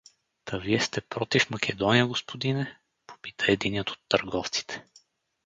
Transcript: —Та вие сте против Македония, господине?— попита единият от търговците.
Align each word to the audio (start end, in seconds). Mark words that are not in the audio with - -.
—Та 0.43 0.57
вие 0.59 0.79
сте 0.79 1.01
против 1.01 1.49
Македония, 1.49 2.05
господине?— 2.05 2.79
попита 3.07 3.51
единият 3.51 3.89
от 3.89 3.99
търговците. 4.09 4.85